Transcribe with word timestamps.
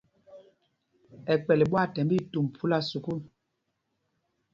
Ɛkpɛl 1.33 1.61
ɓwaathɛmb 1.69 2.11
itumb 2.17 2.49
phúla 2.57 2.77
sukûl. 2.89 3.21